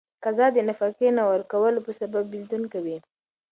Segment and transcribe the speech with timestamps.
[0.25, 2.97] قضا د نفقې نه ورکولو په سبب بيلتون کوي.